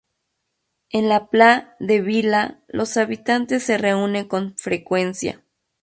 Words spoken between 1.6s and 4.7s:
de Vila los habitantes se reúnen con